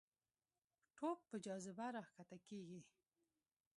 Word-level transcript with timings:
توپ 0.95 1.19
په 1.29 1.35
جاذبه 1.45 1.85
راښکته 1.95 2.37
کېږي. 2.47 2.81